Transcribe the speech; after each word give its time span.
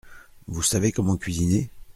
Vous 0.47 0.63
savez 0.63 0.91
comment 0.91 1.15
cuisiner? 1.15 1.69